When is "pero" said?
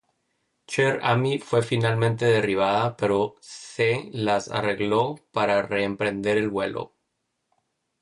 2.97-3.35